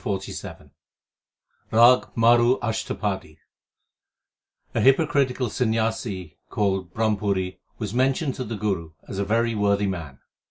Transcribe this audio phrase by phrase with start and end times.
[1.69, 3.37] RAG MARU ASHTAPADI
[4.73, 10.17] A hypocritical Sanyasi called Brahmpuri was mentioned to the Guru as a very worthy man.